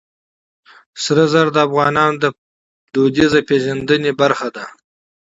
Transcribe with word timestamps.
طلا 1.03 1.25
د 1.55 1.57
افغانانو 1.67 2.17
د 2.23 2.25
فرهنګي 2.93 3.39
پیژندنې 3.49 4.11
برخه 4.21 4.47
ده. 4.55 4.65